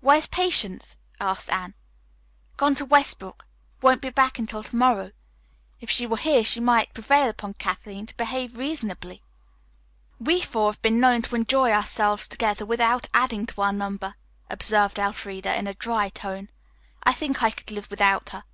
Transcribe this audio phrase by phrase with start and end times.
[0.00, 1.74] "Where's Patience?" asked Anne.
[2.56, 3.44] "Gone to Westbrook.
[3.82, 5.10] Won't be back until to morrow.
[5.80, 9.20] If she were here she might prevail upon Kathleen to behave reasonably."
[10.20, 14.14] "We four have been known to enjoy ourselves together without adding to our number,"
[14.48, 16.50] observed Elfreda in a dry tone.
[17.02, 18.44] "I think I could live without her."